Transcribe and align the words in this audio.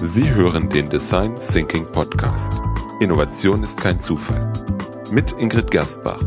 Sie 0.00 0.32
hören 0.32 0.68
den 0.68 0.88
Design 0.88 1.34
Thinking 1.34 1.84
Podcast. 1.90 2.52
Innovation 3.00 3.64
ist 3.64 3.80
kein 3.80 3.98
Zufall. 3.98 4.52
Mit 5.10 5.32
Ingrid 5.32 5.72
Gerstbach. 5.72 6.20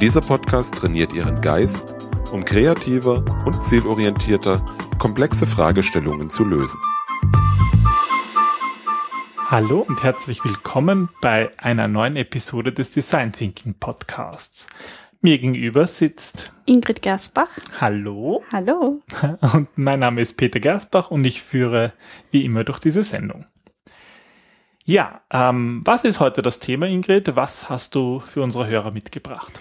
Dieser 0.00 0.20
Podcast 0.20 0.76
trainiert 0.76 1.12
Ihren 1.12 1.40
Geist, 1.40 1.96
um 2.30 2.44
kreativer 2.44 3.24
und 3.44 3.60
zielorientierter 3.60 4.64
komplexe 4.98 5.48
Fragestellungen 5.48 6.30
zu 6.30 6.44
lösen. 6.44 6.80
Hallo 9.48 9.80
und 9.80 10.04
herzlich 10.04 10.44
willkommen 10.44 11.08
bei 11.20 11.50
einer 11.58 11.88
neuen 11.88 12.14
Episode 12.14 12.72
des 12.72 12.92
Design 12.92 13.32
Thinking 13.32 13.74
Podcasts. 13.74 14.68
Mir 15.26 15.38
gegenüber 15.38 15.88
sitzt 15.88 16.52
Ingrid 16.66 17.02
Gersbach. 17.02 17.50
Hallo. 17.80 18.44
Hallo. 18.52 19.02
Und 19.54 19.66
mein 19.74 19.98
Name 19.98 20.20
ist 20.20 20.36
Peter 20.36 20.60
Gersbach 20.60 21.10
und 21.10 21.24
ich 21.24 21.42
führe 21.42 21.92
wie 22.30 22.44
immer 22.44 22.62
durch 22.62 22.78
diese 22.78 23.02
Sendung. 23.02 23.44
Ja, 24.84 25.22
ähm, 25.32 25.82
was 25.84 26.04
ist 26.04 26.20
heute 26.20 26.42
das 26.42 26.60
Thema, 26.60 26.86
Ingrid? 26.86 27.34
Was 27.34 27.68
hast 27.68 27.96
du 27.96 28.20
für 28.20 28.40
unsere 28.40 28.68
Hörer 28.68 28.92
mitgebracht? 28.92 29.60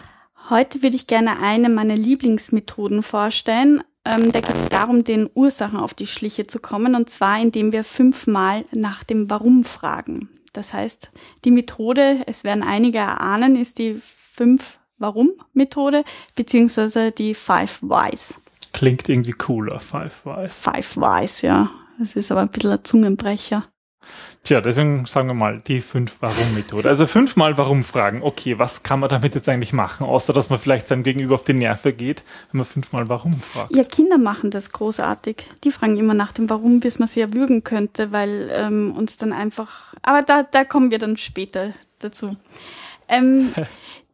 Heute 0.52 0.84
würde 0.84 0.98
ich 0.98 1.08
gerne 1.08 1.40
eine 1.42 1.70
meiner 1.70 1.96
Lieblingsmethoden 1.96 3.02
vorstellen. 3.02 3.82
Ähm, 4.06 4.32
da 4.32 4.42
geht 4.42 4.56
es 4.56 4.70
darum, 4.70 5.04
den 5.04 5.28
Ursachen 5.34 5.80
auf 5.80 5.96
die 5.96 6.06
Schliche 6.06 6.46
zu 6.46 6.60
kommen, 6.60 6.94
und 6.94 7.10
zwar 7.10 7.42
indem 7.42 7.72
wir 7.72 7.84
fünfmal 7.84 8.66
nach 8.72 9.04
dem 9.04 9.32
Warum 9.32 9.64
fragen. 9.64 10.30
Das 10.54 10.74
heißt, 10.74 11.10
die 11.44 11.50
Methode, 11.50 12.20
es 12.28 12.44
werden 12.44 12.62
einige 12.62 13.00
erahnen, 13.00 13.56
ist 13.56 13.80
die 13.80 14.00
fünf 14.00 14.78
Warum-Methode, 14.98 16.04
beziehungsweise 16.36 17.12
die 17.12 17.34
Five 17.34 17.82
Whys. 17.82 18.40
Klingt 18.74 19.08
irgendwie 19.10 19.34
cooler, 19.34 19.80
Five 19.80 20.26
Whys. 20.26 20.60
Five 20.60 20.98
Whys, 20.98 21.42
ja. 21.42 21.70
Das 22.00 22.16
ist 22.16 22.32
aber 22.32 22.42
ein 22.42 22.50
bisschen 22.50 22.72
ein 22.72 22.84
Zungenbrecher. 22.84 23.64
Tja, 24.44 24.62
deswegen 24.62 25.08
sagen 25.08 25.30
wir 25.30 25.34
mal 25.34 25.62
die 25.66 25.82
fünf 25.82 26.18
Warum-Methode. 26.20 26.88
Also 26.88 27.08
fünfmal 27.08 27.58
Warum 27.58 27.84
fragen. 27.84 28.22
Okay, 28.22 28.60
was 28.60 28.84
kann 28.84 29.00
man 29.00 29.10
damit 29.10 29.34
jetzt 29.34 29.50
eigentlich 29.50 29.74
machen, 29.74 30.06
außer 30.06 30.34
dass 30.34 30.52
man 30.52 30.60
vielleicht 30.60 30.88
seinem 30.88 31.02
Gegenüber 31.02 31.34
auf 31.36 31.44
die 31.44 31.54
Nerven 31.54 31.98
geht, 31.98 32.24
wenn 32.52 32.60
man 32.60 32.68
fünfmal 32.68 33.10
Warum 33.10 33.42
fragt? 33.42 33.76
Ja, 33.76 33.84
Kinder 33.84 34.20
machen 34.20 34.52
das 34.52 34.72
großartig. 34.72 35.50
Die 35.64 35.72
fragen 35.72 35.98
immer 35.98 36.14
nach 36.14 36.32
dem 36.32 36.50
Warum, 36.50 36.80
bis 36.80 37.00
man 37.00 37.08
sie 37.08 37.22
erwürgen 37.22 37.64
könnte, 37.64 38.12
weil 38.12 38.52
ähm, 38.54 38.92
uns 38.96 39.18
dann 39.18 39.34
einfach. 39.34 39.96
Aber 40.04 40.22
da, 40.22 40.44
da 40.44 40.64
kommen 40.64 40.92
wir 40.92 41.00
dann 41.00 41.18
später 41.18 41.74
dazu. 41.98 42.36
Ähm, 43.08 43.54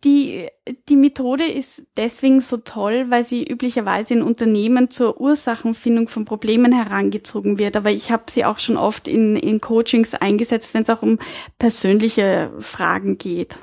die, 0.03 0.47
die 0.89 0.95
Methode 0.95 1.45
ist 1.45 1.85
deswegen 1.95 2.41
so 2.41 2.57
toll, 2.57 3.05
weil 3.09 3.23
sie 3.23 3.43
üblicherweise 3.43 4.15
in 4.15 4.23
Unternehmen 4.23 4.89
zur 4.89 5.21
Ursachenfindung 5.21 6.07
von 6.07 6.25
Problemen 6.25 6.71
herangezogen 6.71 7.59
wird. 7.59 7.75
Aber 7.75 7.91
ich 7.91 8.11
habe 8.11 8.23
sie 8.29 8.45
auch 8.45 8.59
schon 8.59 8.77
oft 8.77 9.07
in, 9.07 9.35
in 9.35 9.61
Coachings 9.61 10.15
eingesetzt, 10.15 10.73
wenn 10.73 10.83
es 10.83 10.89
auch 10.89 11.03
um 11.03 11.19
persönliche 11.59 12.51
Fragen 12.59 13.17
geht. 13.17 13.57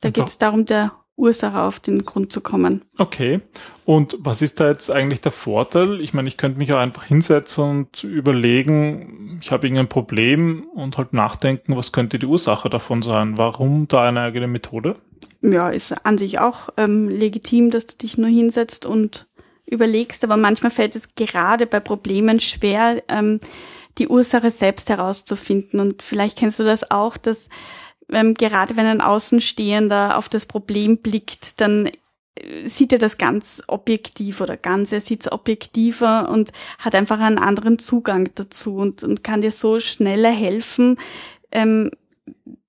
Da 0.00 0.10
geht 0.10 0.28
es 0.28 0.38
darum, 0.38 0.64
der 0.64 0.92
Ursache 1.16 1.62
auf 1.62 1.80
den 1.80 2.04
Grund 2.04 2.32
zu 2.32 2.40
kommen. 2.40 2.82
Okay. 2.98 3.40
Und 3.84 4.16
was 4.18 4.42
ist 4.42 4.60
da 4.60 4.68
jetzt 4.68 4.90
eigentlich 4.90 5.20
der 5.20 5.32
Vorteil? 5.32 6.00
Ich 6.00 6.14
meine, 6.14 6.28
ich 6.28 6.36
könnte 6.36 6.58
mich 6.58 6.72
auch 6.72 6.78
einfach 6.78 7.04
hinsetzen 7.04 7.64
und 7.64 8.04
überlegen, 8.04 9.38
ich 9.42 9.50
habe 9.52 9.66
irgendein 9.66 9.88
Problem 9.88 10.66
und 10.74 10.98
halt 10.98 11.12
nachdenken, 11.12 11.76
was 11.76 11.92
könnte 11.92 12.18
die 12.18 12.26
Ursache 12.26 12.70
davon 12.70 13.02
sein? 13.02 13.38
Warum 13.38 13.86
da 13.86 14.08
eine 14.08 14.22
eigene 14.22 14.46
Methode? 14.46 14.96
Ja, 15.42 15.68
ist 15.68 15.92
an 16.06 16.18
sich 16.18 16.38
auch 16.38 16.70
ähm, 16.76 17.08
legitim, 17.08 17.70
dass 17.70 17.86
du 17.86 17.96
dich 17.96 18.16
nur 18.16 18.30
hinsetzt 18.30 18.86
und 18.86 19.26
überlegst, 19.66 20.24
aber 20.24 20.36
manchmal 20.36 20.70
fällt 20.70 20.96
es 20.96 21.14
gerade 21.14 21.66
bei 21.66 21.80
Problemen 21.80 22.40
schwer, 22.40 23.02
ähm, 23.08 23.40
die 23.98 24.08
Ursache 24.08 24.50
selbst 24.50 24.88
herauszufinden. 24.88 25.80
Und 25.80 26.02
vielleicht 26.02 26.38
kennst 26.38 26.58
du 26.58 26.64
das 26.64 26.90
auch, 26.90 27.16
dass 27.16 27.48
ähm, 28.10 28.34
gerade 28.34 28.76
wenn 28.76 28.86
ein 28.86 29.00
Außenstehender 29.00 30.18
auf 30.18 30.28
das 30.28 30.46
Problem 30.46 30.98
blickt, 30.98 31.60
dann 31.60 31.86
äh, 31.86 32.66
sieht 32.66 32.92
er 32.92 32.98
das 32.98 33.18
ganz 33.18 33.62
objektiv 33.66 34.40
oder 34.40 34.56
ganz, 34.56 34.92
er 34.92 35.00
sieht 35.00 35.22
es 35.22 35.32
objektiver 35.32 36.28
und 36.28 36.52
hat 36.78 36.94
einfach 36.94 37.20
einen 37.20 37.38
anderen 37.38 37.78
Zugang 37.78 38.30
dazu 38.34 38.76
und, 38.76 39.02
und 39.02 39.24
kann 39.24 39.40
dir 39.40 39.52
so 39.52 39.80
schneller 39.80 40.32
helfen, 40.32 40.98
ähm, 41.52 41.90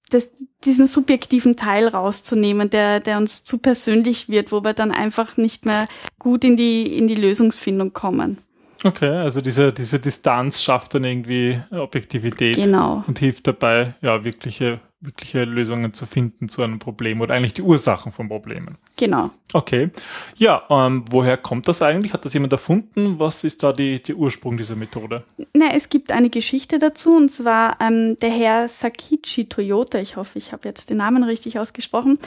das, 0.10 0.32
diesen 0.64 0.88
subjektiven 0.88 1.56
Teil 1.56 1.88
rauszunehmen, 1.88 2.70
der, 2.70 3.00
der 3.00 3.18
uns 3.18 3.44
zu 3.44 3.58
persönlich 3.58 4.30
wird, 4.30 4.52
wo 4.52 4.64
wir 4.64 4.74
dann 4.74 4.92
einfach 4.92 5.38
nicht 5.38 5.66
mehr 5.66 5.88
gut 6.20 6.44
in 6.44 6.56
die, 6.56 6.98
in 6.98 7.08
die 7.08 7.16
Lösungsfindung 7.16 7.94
kommen. 7.94 8.38
Okay, 8.84 9.10
also 9.10 9.42
diese, 9.42 9.74
diese 9.74 10.00
Distanz 10.00 10.62
schafft 10.62 10.94
dann 10.94 11.06
irgendwie 11.06 11.60
Objektivität 11.72 12.56
genau. 12.56 13.04
und 13.08 13.18
hilft 13.18 13.48
dabei, 13.48 13.96
ja, 14.02 14.24
wirkliche, 14.24 14.80
wirkliche 15.06 15.44
Lösungen 15.44 15.94
zu 15.94 16.06
finden 16.06 16.50
zu 16.50 16.62
einem 16.62 16.80
Problem 16.80 17.22
oder 17.22 17.36
eigentlich 17.36 17.54
die 17.54 17.62
Ursachen 17.62 18.12
von 18.12 18.28
Problemen. 18.28 18.78
Genau. 18.96 19.32
Okay. 19.54 19.92
Ja, 20.36 20.64
ähm, 20.70 21.06
woher 21.10 21.38
kommt 21.38 21.68
das 21.68 21.82
eigentlich? 21.82 22.14
Hat 22.14 22.26
das 22.26 22.34
jemand 22.34 22.54
erfunden? 22.54 23.20
Was 23.20 23.44
ist 23.44 23.64
da 23.64 23.72
die, 23.72 24.02
die 24.02 24.14
Ursprung 24.14 24.58
dieser 24.58 24.76
Methode? 24.76 25.24
Na, 25.54 25.74
es 25.74 25.90
gibt 25.90 26.12
eine 26.12 26.30
Geschichte 26.30 26.80
dazu 26.80 27.16
und 27.16 27.30
zwar 27.30 27.78
ähm, 27.82 28.18
der 28.18 28.32
Herr 28.32 28.68
Sakichi 28.68 29.48
Toyota, 29.48 30.00
ich 30.00 30.16
hoffe, 30.18 30.38
ich 30.38 30.52
habe 30.52 30.68
jetzt 30.68 30.90
den 30.90 30.98
Namen 30.98 31.24
richtig 31.24 31.60
ausgesprochen, 31.60 32.18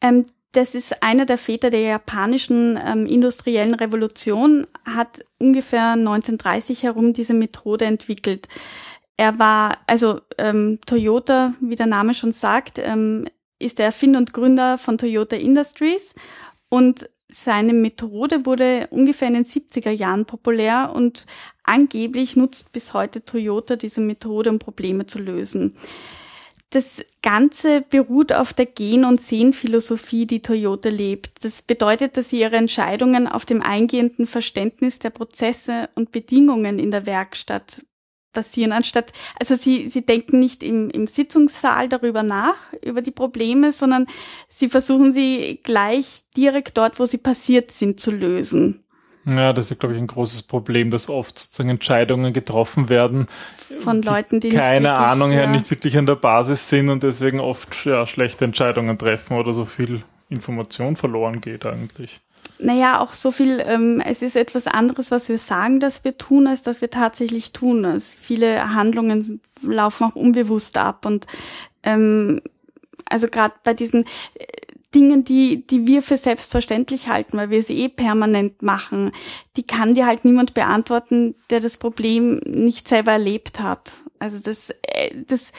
ähm, 0.00 0.24
das 0.52 0.74
ist 0.74 1.02
einer 1.02 1.26
der 1.26 1.38
Väter 1.38 1.70
der 1.70 1.80
japanischen 1.80 2.78
ähm, 2.84 3.06
industriellen 3.06 3.74
Revolution, 3.74 4.66
hat 4.84 5.24
ungefähr 5.38 5.92
1930 5.92 6.84
herum 6.84 7.12
diese 7.12 7.34
Methode 7.34 7.84
entwickelt. 7.84 8.48
Er 9.18 9.38
war, 9.40 9.78
also 9.88 10.20
ähm, 10.38 10.78
Toyota, 10.86 11.52
wie 11.60 11.74
der 11.74 11.86
Name 11.86 12.14
schon 12.14 12.30
sagt, 12.30 12.78
ähm, 12.78 13.26
ist 13.58 13.80
der 13.80 13.86
Erfinder 13.86 14.20
und 14.20 14.32
Gründer 14.32 14.78
von 14.78 14.96
Toyota 14.96 15.34
Industries 15.34 16.14
und 16.68 17.10
seine 17.28 17.72
Methode 17.72 18.46
wurde 18.46 18.86
ungefähr 18.90 19.26
in 19.26 19.34
den 19.34 19.44
70er 19.44 19.90
Jahren 19.90 20.24
populär 20.24 20.92
und 20.94 21.26
angeblich 21.64 22.36
nutzt 22.36 22.70
bis 22.70 22.94
heute 22.94 23.24
Toyota 23.24 23.74
diese 23.74 24.00
Methode, 24.00 24.50
um 24.50 24.60
Probleme 24.60 25.04
zu 25.06 25.18
lösen. 25.18 25.74
Das 26.70 27.04
Ganze 27.20 27.80
beruht 27.82 28.32
auf 28.32 28.52
der 28.52 28.66
Gen- 28.66 29.04
und 29.04 29.20
Sehnphilosophie, 29.20 30.26
die 30.26 30.42
Toyota 30.42 30.90
lebt. 30.90 31.44
Das 31.44 31.60
bedeutet, 31.60 32.16
dass 32.16 32.30
sie 32.30 32.40
ihre 32.40 32.56
Entscheidungen 32.56 33.26
auf 33.26 33.44
dem 33.44 33.62
eingehenden 33.62 34.26
Verständnis 34.26 35.00
der 35.00 35.10
Prozesse 35.10 35.88
und 35.96 36.12
Bedingungen 36.12 36.78
in 36.78 36.92
der 36.92 37.06
Werkstatt 37.06 37.82
basieren, 38.38 38.72
anstatt, 38.72 39.12
also 39.40 39.56
sie, 39.56 39.88
sie 39.88 40.06
denken 40.06 40.38
nicht 40.38 40.62
im, 40.62 40.90
im 40.90 41.08
Sitzungssaal 41.08 41.88
darüber 41.88 42.22
nach, 42.22 42.72
über 42.84 43.02
die 43.02 43.10
Probleme, 43.10 43.72
sondern 43.72 44.06
sie 44.48 44.68
versuchen 44.68 45.12
sie 45.12 45.58
gleich 45.64 46.22
direkt 46.36 46.78
dort, 46.78 47.00
wo 47.00 47.06
sie 47.06 47.18
passiert 47.18 47.72
sind, 47.72 47.98
zu 47.98 48.12
lösen. 48.12 48.84
Ja, 49.26 49.52
das 49.52 49.70
ist, 49.70 49.80
glaube 49.80 49.94
ich, 49.94 50.00
ein 50.00 50.06
großes 50.06 50.44
Problem, 50.44 50.90
dass 50.90 51.08
oft 51.08 51.38
sozusagen 51.38 51.68
Entscheidungen 51.68 52.32
getroffen 52.32 52.88
werden 52.88 53.26
von 53.80 54.00
Leuten, 54.02 54.40
die 54.40 54.50
keine 54.50 54.88
wirklich, 54.88 55.06
Ahnung 55.06 55.30
her 55.32 55.44
ja. 55.44 55.50
nicht 55.50 55.70
wirklich 55.70 55.98
an 55.98 56.06
der 56.06 56.14
Basis 56.14 56.68
sind 56.68 56.88
und 56.88 57.02
deswegen 57.02 57.40
oft 57.40 57.84
ja, 57.84 58.06
schlechte 58.06 58.44
Entscheidungen 58.44 58.96
treffen 58.96 59.36
oder 59.36 59.52
so 59.52 59.64
viel 59.64 60.02
Information 60.28 60.96
verloren 60.96 61.40
geht 61.40 61.66
eigentlich. 61.66 62.20
Naja, 62.60 63.00
auch 63.00 63.14
so 63.14 63.30
viel, 63.30 63.62
ähm, 63.64 64.00
es 64.04 64.20
ist 64.20 64.34
etwas 64.34 64.66
anderes, 64.66 65.10
was 65.10 65.28
wir 65.28 65.38
sagen, 65.38 65.78
dass 65.78 66.04
wir 66.04 66.18
tun, 66.18 66.46
als 66.46 66.62
dass 66.62 66.80
wir 66.80 66.90
tatsächlich 66.90 67.52
tun. 67.52 67.84
Also 67.84 68.14
viele 68.18 68.74
Handlungen 68.74 69.40
laufen 69.62 70.04
auch 70.04 70.16
unbewusst 70.16 70.76
ab 70.76 71.06
und 71.06 71.26
ähm, 71.84 72.40
also 73.08 73.28
gerade 73.28 73.54
bei 73.62 73.74
diesen 73.74 74.04
äh, 74.34 74.44
Dingen, 74.94 75.22
die, 75.22 75.66
die 75.66 75.86
wir 75.86 76.02
für 76.02 76.16
selbstverständlich 76.16 77.08
halten, 77.08 77.36
weil 77.36 77.50
wir 77.50 77.62
sie 77.62 77.78
eh 77.78 77.88
permanent 77.88 78.62
machen, 78.62 79.12
die 79.56 79.66
kann 79.66 79.94
dir 79.94 80.06
halt 80.06 80.24
niemand 80.24 80.54
beantworten, 80.54 81.34
der 81.50 81.60
das 81.60 81.76
Problem 81.76 82.40
nicht 82.44 82.88
selber 82.88 83.12
erlebt 83.12 83.60
hat. 83.60 83.92
Also 84.18 84.38
das, 84.40 84.70
äh, 84.82 85.14
das, 85.26 85.52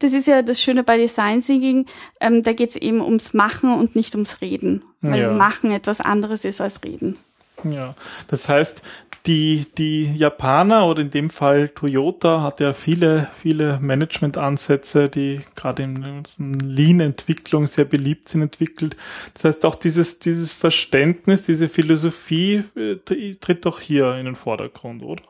das 0.00 0.12
ist 0.12 0.26
ja 0.26 0.42
das 0.42 0.60
Schöne 0.60 0.82
bei 0.82 0.96
Design 0.98 1.40
Thinking, 1.40 1.86
ähm, 2.20 2.42
da 2.42 2.52
geht 2.52 2.70
es 2.70 2.76
eben 2.76 3.00
ums 3.00 3.34
Machen 3.34 3.72
und 3.74 3.96
nicht 3.96 4.14
ums 4.14 4.40
Reden. 4.40 4.82
Weil 5.00 5.20
Ja. 5.20 5.32
Machen 5.32 5.70
etwas 5.70 6.00
anderes 6.00 6.44
ist 6.44 6.60
als 6.60 6.82
Reden. 6.82 7.16
Ja, 7.62 7.94
das 8.28 8.48
heißt, 8.48 8.82
die, 9.26 9.64
die 9.78 10.12
Japaner 10.14 10.86
oder 10.86 11.00
in 11.00 11.08
dem 11.08 11.30
Fall 11.30 11.70
Toyota 11.70 12.42
hat 12.42 12.60
ja 12.60 12.74
viele, 12.74 13.28
viele 13.34 13.78
Management-Ansätze, 13.80 15.08
die 15.08 15.40
gerade 15.54 15.82
in 15.84 16.02
der 16.02 16.22
Lean-Entwicklung 16.62 17.66
sehr 17.66 17.86
beliebt 17.86 18.28
sind, 18.28 18.42
entwickelt. 18.42 18.96
Das 19.32 19.44
heißt, 19.44 19.64
auch 19.64 19.76
dieses, 19.76 20.18
dieses 20.18 20.52
Verständnis, 20.52 21.42
diese 21.42 21.68
Philosophie 21.70 22.64
äh, 22.76 22.96
tr- 22.96 23.40
tritt 23.40 23.64
doch 23.64 23.80
hier 23.80 24.14
in 24.16 24.26
den 24.26 24.36
Vordergrund, 24.36 25.02
oder? 25.02 25.22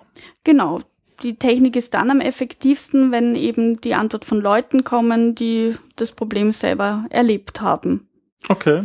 Genau. 0.43 0.81
Die 1.22 1.37
Technik 1.37 1.76
ist 1.76 1.94
dann 1.94 2.11
am 2.11 2.20
effektivsten, 2.20 3.12
wenn 3.12 3.34
eben 3.34 3.81
die 3.81 3.94
Antwort 3.94 4.25
von 4.25 4.40
Leuten 4.40 4.84
kommen, 4.84 5.34
die 5.34 5.75
das 5.96 6.12
Problem 6.12 6.52
selber 6.52 7.06
erlebt 7.11 7.61
haben. 7.61 8.08
Okay. 8.49 8.84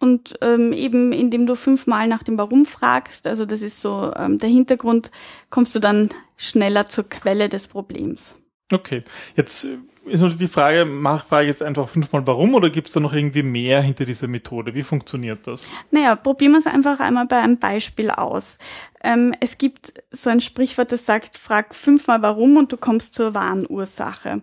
Und 0.00 0.34
ähm, 0.40 0.72
eben 0.72 1.12
indem 1.12 1.46
du 1.46 1.54
fünfmal 1.54 2.08
nach 2.08 2.24
dem 2.24 2.36
Warum 2.36 2.66
fragst, 2.66 3.28
also 3.28 3.46
das 3.46 3.62
ist 3.62 3.80
so 3.80 4.12
ähm, 4.16 4.38
der 4.38 4.48
Hintergrund, 4.48 5.12
kommst 5.48 5.74
du 5.76 5.78
dann 5.78 6.08
schneller 6.36 6.88
zur 6.88 7.08
Quelle 7.08 7.48
des 7.48 7.68
Problems. 7.68 8.34
Okay, 8.72 9.04
jetzt 9.36 9.64
äh, 9.64 9.78
ist 10.04 10.20
nur 10.20 10.30
die 10.30 10.48
Frage, 10.48 10.84
mach, 10.84 11.24
frage 11.24 11.44
ich 11.44 11.50
jetzt 11.50 11.62
einfach 11.62 11.88
fünfmal 11.88 12.26
warum 12.26 12.54
oder 12.54 12.70
gibt 12.70 12.88
es 12.88 12.92
da 12.92 13.00
noch 13.00 13.12
irgendwie 13.12 13.42
mehr 13.42 13.80
hinter 13.82 14.04
dieser 14.04 14.26
Methode? 14.26 14.74
Wie 14.74 14.82
funktioniert 14.82 15.46
das? 15.46 15.70
Naja, 15.90 16.16
probieren 16.16 16.52
wir 16.52 16.58
es 16.58 16.66
einfach 16.66 17.00
einmal 17.00 17.26
bei 17.26 17.38
einem 17.38 17.58
Beispiel 17.58 18.10
aus. 18.10 18.58
Ähm, 19.04 19.32
es 19.40 19.58
gibt 19.58 19.94
so 20.10 20.30
ein 20.30 20.40
Sprichwort, 20.40 20.92
das 20.92 21.06
sagt, 21.06 21.36
frag 21.36 21.74
fünfmal 21.74 22.22
warum 22.22 22.56
und 22.56 22.72
du 22.72 22.76
kommst 22.76 23.14
zur 23.14 23.34
wahren 23.34 23.66
Ursache. 23.68 24.42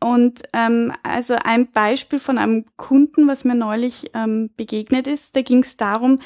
Und 0.00 0.42
ähm, 0.52 0.92
also 1.04 1.36
ein 1.44 1.70
Beispiel 1.70 2.18
von 2.18 2.36
einem 2.36 2.64
Kunden, 2.76 3.28
was 3.28 3.44
mir 3.44 3.54
neulich 3.54 4.10
ähm, 4.14 4.50
begegnet 4.56 5.06
ist, 5.06 5.36
da 5.36 5.42
ging 5.42 5.60
es 5.60 5.76
darum, 5.76 6.18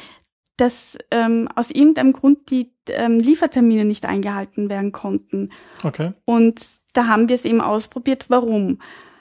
dass 0.56 0.96
ähm, 1.10 1.48
aus 1.54 1.70
irgendeinem 1.70 2.14
Grund 2.14 2.50
die 2.50 2.72
ähm, 2.88 3.18
Liefertermine 3.18 3.84
nicht 3.84 4.06
eingehalten 4.06 4.70
werden 4.70 4.92
konnten. 4.92 5.50
Okay. 5.84 6.12
Und 6.24 6.62
da 6.96 7.06
haben 7.06 7.28
wir 7.28 7.36
es 7.36 7.44
eben 7.44 7.60
ausprobiert, 7.60 8.26
warum. 8.28 8.78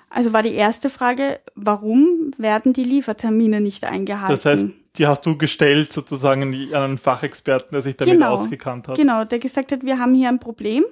Also 0.10 0.34
war 0.34 0.44
die 0.44 0.54
erste 0.54 0.90
Frage, 0.90 1.40
warum 1.56 2.32
werden 2.38 2.74
die 2.74 2.84
Liefertermine 2.84 3.60
nicht 3.60 3.84
eingehalten? 3.84 4.32
Das 4.32 4.46
heißt, 4.46 4.70
die 4.98 5.08
hast 5.08 5.26
du 5.26 5.38
gestellt 5.38 5.92
sozusagen 5.92 6.42
an 6.74 6.82
einen 6.82 6.98
Fachexperten, 6.98 7.72
der 7.72 7.82
sich 7.82 7.98
damit 7.98 8.14
genau, 8.14 8.34
ausgekannt 8.34 8.88
hat. 8.88 8.96
Genau, 8.96 9.26
der 9.26 9.40
gesagt 9.40 9.72
hat, 9.72 9.84
wir 9.84 10.00
haben 10.00 10.14
hier 10.14 10.30
ein 10.30 10.40
Problem, 10.40 10.86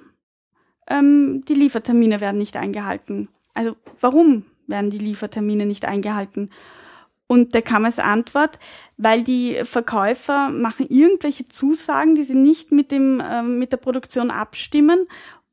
ähm, 0.88 1.42
die 1.48 1.54
Liefertermine 1.54 2.20
werden 2.20 2.38
nicht 2.38 2.56
eingehalten. 2.56 3.28
Also 3.54 3.76
warum 4.00 4.44
werden 4.66 4.90
die 4.90 4.98
Liefertermine 4.98 5.64
nicht 5.64 5.86
eingehalten? 5.86 6.50
Und 7.26 7.54
da 7.54 7.62
kam 7.62 7.86
als 7.86 7.98
Antwort, 7.98 8.58
weil 8.98 9.24
die 9.24 9.64
Verkäufer 9.64 10.50
machen 10.50 10.86
irgendwelche 10.90 11.46
Zusagen, 11.46 12.14
die 12.14 12.22
sie 12.22 12.34
nicht 12.34 12.70
mit 12.70 12.92
dem 12.92 13.22
ähm, 13.26 13.58
mit 13.58 13.72
der 13.72 13.78
Produktion 13.78 14.30
abstimmen 14.30 15.06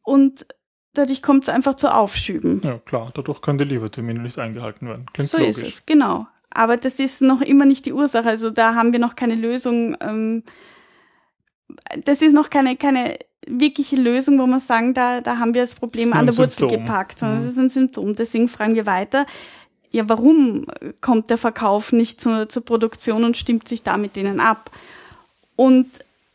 und 0.04 0.45
dadurch 0.94 1.22
kommt 1.22 1.44
es 1.44 1.50
einfach 1.54 1.76
zu 1.76 1.94
Aufschüben. 1.94 2.62
Ja 2.64 2.80
klar, 2.80 3.10
dadurch 3.14 3.42
können 3.42 3.58
die 3.58 3.66
Liefertermine 3.66 4.20
nicht 4.20 4.38
eingehalten 4.40 4.88
werden. 4.88 5.06
Klingt 5.14 5.30
so 5.30 5.38
logisch. 5.38 5.58
ist 5.58 5.68
es, 5.68 5.86
genau. 5.86 6.28
Aber 6.54 6.76
das 6.78 7.00
ist 7.00 7.22
noch 7.22 7.42
immer 7.42 7.66
nicht 7.66 7.86
die 7.86 7.94
Ursache. 7.94 8.28
Also 8.28 8.50
da 8.50 8.76
haben 8.76 8.92
wir 8.92 9.00
noch 9.00 9.16
keine 9.16 9.36
Lösung. 9.36 9.96
Ähm, 10.02 10.44
das 12.04 12.22
ist 12.22 12.34
noch 12.34 12.50
keine 12.50 12.76
keine 12.76 13.18
wirkliche 13.48 13.96
Lösung, 13.96 14.38
wo 14.40 14.46
man 14.46 14.60
sagen, 14.60 14.94
da, 14.94 15.22
da 15.22 15.38
haben 15.40 15.54
wir 15.54 15.62
das 15.62 15.74
Problem 15.76 16.14
an 16.14 16.26
der 16.28 16.38
Wurzel 16.38 16.70
Symptom. 16.70 16.86
gepackt, 16.86 17.20
sondern 17.20 17.38
Mhm. 17.40 17.44
es 17.44 17.50
ist 17.52 17.58
ein 17.58 17.70
Symptom. 17.70 18.16
Deswegen 18.16 18.48
fragen 18.48 18.76
wir 18.76 18.86
weiter, 18.86 19.26
ja, 19.90 20.08
warum 20.08 20.68
kommt 21.02 21.30
der 21.30 21.38
Verkauf 21.38 21.92
nicht 21.92 22.22
zur, 22.22 22.48
zur 22.50 22.64
Produktion 22.64 23.24
und 23.24 23.36
stimmt 23.38 23.68
sich 23.68 23.82
da 23.84 23.98
mit 23.98 24.16
denen 24.16 24.40
ab? 24.40 24.70
Und 25.56 25.88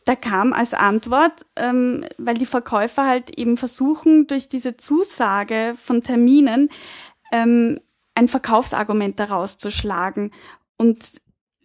da 0.07 0.15
kam 0.15 0.53
als 0.53 0.73
Antwort, 0.73 1.45
ähm, 1.57 2.05
weil 2.17 2.35
die 2.35 2.45
Verkäufer 2.45 3.05
halt 3.05 3.37
eben 3.37 3.57
versuchen, 3.57 4.25
durch 4.25 4.47
diese 4.47 4.77
Zusage 4.77 5.75
von 5.81 6.01
Terminen 6.01 6.69
ähm, 7.33 7.81
ein 8.15 8.29
Verkaufsargument 8.29 9.19
daraus 9.19 9.57
zu 9.57 9.69
schlagen. 9.69 10.31
Und 10.77 11.11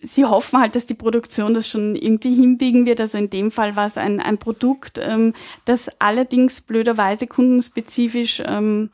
sie 0.03 0.25
hoffen 0.25 0.59
halt, 0.59 0.75
dass 0.75 0.87
die 0.87 0.94
Produktion 0.94 1.55
das 1.55 1.69
schon 1.69 1.94
irgendwie 1.94 2.35
hinbiegen 2.35 2.85
wird. 2.85 3.00
Also 3.00 3.17
in 3.17 3.31
dem 3.31 3.53
Fall 3.53 3.77
war 3.77 3.87
es 3.87 3.97
ein, 3.97 4.21
ein 4.21 4.39
Produkt, 4.39 4.99
ähm, 5.00 5.35
das 5.65 5.89
allerdings 6.00 6.62
blöderweise 6.62 7.29
kundenspezifisch 7.29 8.43
ähm, 8.44 8.91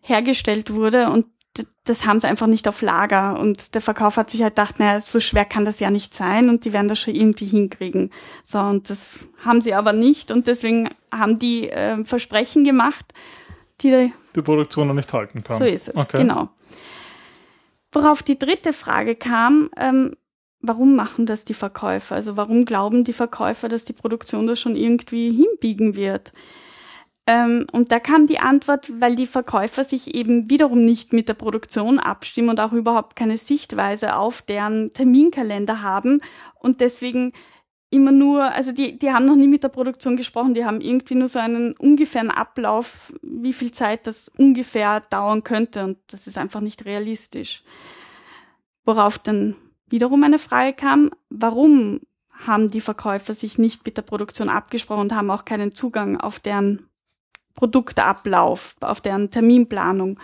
hergestellt 0.00 0.74
wurde 0.74 1.10
und 1.10 1.26
das 1.84 2.06
haben 2.06 2.20
sie 2.20 2.28
einfach 2.28 2.46
nicht 2.46 2.68
auf 2.68 2.80
Lager. 2.82 3.38
Und 3.38 3.74
der 3.74 3.80
Verkauf 3.80 4.16
hat 4.16 4.30
sich 4.30 4.42
halt 4.42 4.54
gedacht, 4.54 4.78
naja, 4.78 5.00
so 5.00 5.18
schwer 5.20 5.44
kann 5.44 5.64
das 5.64 5.80
ja 5.80 5.90
nicht 5.90 6.14
sein 6.14 6.48
und 6.48 6.64
die 6.64 6.72
werden 6.72 6.88
das 6.88 7.00
schon 7.00 7.14
irgendwie 7.14 7.46
hinkriegen. 7.46 8.10
So, 8.44 8.58
und 8.60 8.88
das 8.88 9.26
haben 9.44 9.60
sie 9.60 9.74
aber 9.74 9.92
nicht 9.92 10.30
und 10.30 10.46
deswegen 10.46 10.88
haben 11.12 11.38
die 11.38 11.68
äh, 11.70 12.04
Versprechen 12.04 12.64
gemacht, 12.64 13.12
die 13.80 14.12
Die 14.36 14.42
Produktion 14.42 14.88
noch 14.88 14.94
nicht 14.94 15.12
halten 15.12 15.42
kann. 15.42 15.56
so 15.58 15.64
ist 15.64 15.88
es, 15.88 15.96
Okay. 15.96 16.18
genau. 16.18 16.50
Worauf 17.92 18.22
die 18.22 18.38
dritte 18.38 18.72
Frage 18.72 19.16
kam, 19.16 19.70
ähm, 19.76 20.14
warum 20.60 20.94
machen 20.94 21.26
das 21.26 21.44
die 21.44 21.54
Verkäufer? 21.54 22.14
Also 22.14 22.36
warum 22.36 22.64
glauben 22.64 23.02
die 23.02 23.12
Verkäufer, 23.12 23.68
dass 23.68 23.84
die 23.84 23.92
Produktion 23.92 24.46
das 24.46 24.60
schon 24.60 24.76
irgendwie 24.76 25.32
hinbiegen 25.32 25.96
wird? 25.96 26.32
Ähm, 27.30 27.68
und 27.70 27.92
da 27.92 28.00
kam 28.00 28.26
die 28.26 28.40
Antwort, 28.40 28.90
weil 29.00 29.14
die 29.14 29.26
Verkäufer 29.26 29.84
sich 29.84 30.16
eben 30.16 30.50
wiederum 30.50 30.84
nicht 30.84 31.12
mit 31.12 31.28
der 31.28 31.34
Produktion 31.34 32.00
abstimmen 32.00 32.48
und 32.48 32.58
auch 32.58 32.72
überhaupt 32.72 33.14
keine 33.14 33.36
Sichtweise 33.36 34.16
auf 34.16 34.42
deren 34.42 34.90
Terminkalender 34.90 35.80
haben 35.80 36.20
und 36.58 36.80
deswegen 36.80 37.30
immer 37.88 38.10
nur, 38.10 38.52
also 38.52 38.72
die, 38.72 38.98
die 38.98 39.12
haben 39.12 39.26
noch 39.26 39.36
nie 39.36 39.46
mit 39.46 39.62
der 39.62 39.68
Produktion 39.68 40.16
gesprochen, 40.16 40.54
die 40.54 40.64
haben 40.64 40.80
irgendwie 40.80 41.14
nur 41.14 41.28
so 41.28 41.38
einen 41.38 41.74
ungefähren 41.74 42.32
Ablauf, 42.32 43.12
wie 43.22 43.52
viel 43.52 43.70
Zeit 43.70 44.08
das 44.08 44.28
ungefähr 44.36 44.98
dauern 44.98 45.44
könnte 45.44 45.84
und 45.84 45.98
das 46.08 46.26
ist 46.26 46.36
einfach 46.36 46.60
nicht 46.60 46.84
realistisch. 46.84 47.62
Worauf 48.84 49.18
dann 49.18 49.54
wiederum 49.86 50.24
eine 50.24 50.40
Frage 50.40 50.72
kam, 50.72 51.10
warum 51.28 52.00
haben 52.44 52.72
die 52.72 52.80
Verkäufer 52.80 53.34
sich 53.34 53.56
nicht 53.56 53.86
mit 53.86 53.98
der 53.98 54.02
Produktion 54.02 54.48
abgesprochen 54.48 55.02
und 55.02 55.14
haben 55.14 55.30
auch 55.30 55.44
keinen 55.44 55.76
Zugang 55.76 56.16
auf 56.16 56.40
deren 56.40 56.89
Produktablauf, 57.54 58.76
auf 58.80 59.00
deren 59.00 59.30
Terminplanung. 59.30 60.18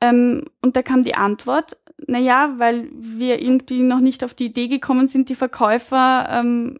Ähm, 0.00 0.44
und 0.62 0.76
da 0.76 0.82
kam 0.82 1.02
die 1.02 1.14
Antwort, 1.14 1.76
na 2.06 2.18
ja, 2.18 2.54
weil 2.58 2.88
wir 2.92 3.42
irgendwie 3.42 3.82
noch 3.82 4.00
nicht 4.00 4.22
auf 4.22 4.34
die 4.34 4.46
Idee 4.46 4.68
gekommen 4.68 5.08
sind, 5.08 5.28
die 5.28 5.34
Verkäufer 5.34 6.28
ähm, 6.30 6.78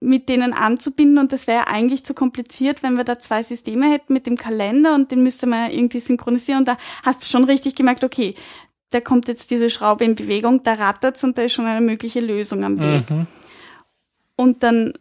mit 0.00 0.28
denen 0.28 0.52
anzubinden 0.52 1.18
und 1.18 1.32
das 1.32 1.46
wäre 1.46 1.68
eigentlich 1.68 2.04
zu 2.04 2.12
kompliziert, 2.12 2.82
wenn 2.82 2.96
wir 2.96 3.04
da 3.04 3.18
zwei 3.18 3.42
Systeme 3.42 3.90
hätten 3.90 4.12
mit 4.12 4.26
dem 4.26 4.36
Kalender 4.36 4.94
und 4.94 5.10
den 5.10 5.22
müsste 5.22 5.46
man 5.46 5.70
ja 5.70 5.76
irgendwie 5.76 6.00
synchronisieren 6.00 6.60
und 6.60 6.68
da 6.68 6.76
hast 7.02 7.22
du 7.22 7.26
schon 7.26 7.44
richtig 7.44 7.74
gemerkt, 7.74 8.04
okay, 8.04 8.34
da 8.90 9.00
kommt 9.00 9.26
jetzt 9.26 9.50
diese 9.50 9.70
Schraube 9.70 10.04
in 10.04 10.14
Bewegung, 10.14 10.62
da 10.62 10.74
rattert's 10.74 11.24
und 11.24 11.38
da 11.38 11.42
ist 11.42 11.54
schon 11.54 11.66
eine 11.66 11.80
mögliche 11.80 12.20
Lösung 12.20 12.62
am 12.62 12.78
Weg. 12.78 13.10
Mhm. 13.10 13.26
Und 14.36 14.62
dann 14.62 14.92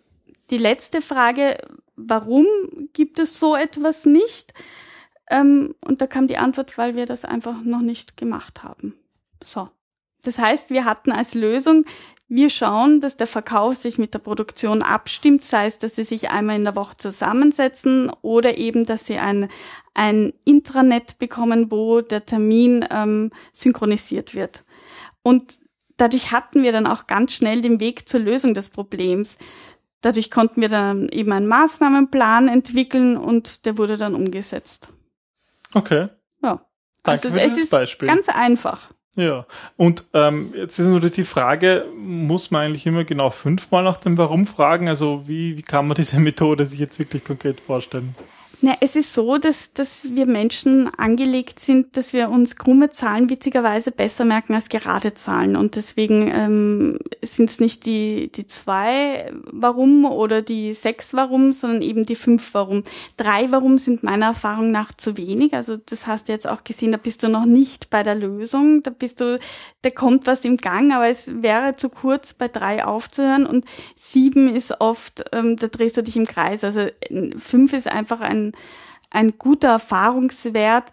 die 0.50 0.58
letzte 0.58 1.02
Frage, 1.02 1.58
warum 1.96 2.46
gibt 2.96 3.20
es 3.20 3.40
so 3.40 3.56
etwas 3.56 4.08
nicht? 4.08 4.56
Ähm, 5.30 5.76
und 5.86 6.02
da 6.02 6.08
kam 6.08 6.26
die 6.26 6.38
Antwort, 6.38 6.80
weil 6.80 6.96
wir 6.96 7.06
das 7.06 7.26
einfach 7.26 7.62
noch 7.62 7.82
nicht 7.82 8.18
gemacht 8.18 8.64
haben. 8.64 8.96
So. 9.44 9.70
Das 10.24 10.40
heißt, 10.40 10.72
wir 10.72 10.86
hatten 10.86 11.12
als 11.12 11.36
Lösung, 11.36 11.86
wir 12.28 12.50
schauen, 12.50 13.00
dass 13.00 13.18
der 13.18 13.28
Verkauf 13.28 13.76
sich 13.76 14.00
mit 14.00 14.16
der 14.16 14.20
Produktion 14.20 14.82
abstimmt, 14.82 15.44
sei 15.44 15.68
es, 15.68 15.78
dass 15.78 15.96
sie 15.96 16.04
sich 16.04 16.32
einmal 16.32 16.56
in 16.56 16.64
der 16.64 16.76
Woche 16.76 16.98
zusammensetzen 16.98 18.12
oder 18.24 18.58
eben, 18.58 18.86
dass 18.86 19.06
sie 19.06 19.20
ein, 19.20 19.48
ein 19.94 20.34
Intranet 20.44 21.20
bekommen, 21.20 21.70
wo 21.70 22.02
der 22.02 22.26
Termin 22.26 22.84
ähm, 22.90 23.32
synchronisiert 23.54 24.34
wird. 24.34 24.64
Und 25.22 25.60
dadurch 25.98 26.32
hatten 26.32 26.64
wir 26.64 26.72
dann 26.72 26.88
auch 26.88 27.06
ganz 27.06 27.34
schnell 27.34 27.62
den 27.62 27.80
Weg 27.80 28.10
zur 28.10 28.22
Lösung 28.22 28.56
des 28.56 28.70
Problems. 28.70 29.38
Dadurch 30.06 30.30
konnten 30.30 30.62
wir 30.62 30.70
dann 30.70 31.10
eben 31.10 31.32
einen 31.32 31.48
Maßnahmenplan 31.48 32.48
entwickeln 32.48 33.18
und 33.18 33.66
der 33.66 33.80
wurde 33.80 33.98
dann 33.98 34.14
umgesetzt. 34.14 34.90
Okay. 35.74 36.10
Ja. 36.44 36.62
Danke 37.02 37.28
also 37.28 37.32
für 37.32 37.42
es 37.42 37.58
ist 37.58 37.72
Beispiel. 37.72 38.08
ganz 38.08 38.30
einfach. 38.30 38.92
Ja, 39.16 39.48
und 39.78 40.04
ähm, 40.14 40.54
jetzt 40.56 40.78
ist 40.78 40.86
natürlich 40.86 41.16
die 41.16 41.24
Frage, 41.24 41.88
muss 41.98 42.52
man 42.52 42.68
eigentlich 42.68 42.86
immer 42.86 43.04
genau 43.04 43.32
fünfmal 43.32 43.84
nach 43.84 43.98
dem 43.98 44.16
Warum 44.20 44.46
fragen? 44.46 44.90
Also 44.90 45.28
wie, 45.28 45.58
wie 45.58 45.64
kann 45.64 45.88
man 45.88 45.96
diese 45.96 46.20
Methode 46.20 46.68
sich 46.68 46.80
jetzt 46.80 47.00
wirklich 47.00 47.24
konkret 47.24 47.60
vorstellen? 47.60 48.14
Na, 48.66 48.76
es 48.82 48.96
ist 48.96 49.14
so, 49.14 49.38
dass, 49.38 49.74
dass 49.74 50.16
wir 50.16 50.26
Menschen 50.26 50.90
angelegt 50.98 51.60
sind, 51.60 51.96
dass 51.96 52.14
wir 52.14 52.30
uns 52.30 52.56
krumme 52.56 52.90
Zahlen 52.90 53.30
witzigerweise 53.30 53.92
besser 53.92 54.26
merken 54.26 54.56
als 54.56 54.70
gerade 54.70 55.14
Zahlen. 55.14 55.56
Und 55.56 55.76
deswegen 55.76 56.32
ähm, 56.34 56.98
sind 57.22 57.52
es 57.52 57.60
nicht 57.60 57.86
die, 57.86 58.32
die 58.32 58.48
zwei 58.48 59.32
Warum 59.52 60.06
oder 60.06 60.42
die 60.42 60.74
sechs 60.74 61.14
Warum, 61.14 61.52
sondern 61.52 61.84
eben 61.84 62.08
die 62.08 62.16
fünf 62.16 62.56
Warum. 62.56 62.84
Drei 63.18 63.52
Warum 63.52 63.78
sind 63.78 64.02
meiner 64.02 64.26
Erfahrung 64.26 64.72
nach 64.72 64.94
zu 64.94 65.16
wenig. 65.16 65.54
Also 65.54 65.78
das 65.78 66.08
hast 66.08 66.28
du 66.28 66.32
jetzt 66.32 66.50
auch 66.50 66.64
gesehen, 66.64 66.92
da 66.92 66.98
bist 66.98 67.22
du 67.22 67.30
noch 67.30 67.46
nicht 67.46 67.92
bei 67.92 68.02
der 68.02 68.16
Lösung. 68.16 68.82
Da 68.82 68.90
bist 68.90 69.22
du, 69.22 69.38
da 69.84 69.92
kommt 69.92 70.26
was 70.26 70.44
im 70.44 70.58
Gang, 70.58 70.92
aber 70.92 71.08
es 71.08 71.44
wäre 71.44 71.76
zu 71.76 71.90
kurz, 71.90 72.34
bei 72.34 72.48
drei 72.48 72.84
aufzuhören. 72.84 73.46
Und 73.46 73.66
sieben 73.94 74.56
ist 74.56 74.82
oft, 74.82 75.24
ähm, 75.34 75.56
da 75.56 75.68
drehst 75.68 75.98
du 75.98 76.02
dich 76.02 76.18
im 76.18 76.26
Kreis. 76.26 76.64
Also 76.64 76.88
fünf 77.38 77.72
ist 77.72 77.88
einfach 77.88 78.22
ein 78.22 78.55
ein 79.10 79.38
guter 79.38 79.70
Erfahrungswert, 79.70 80.92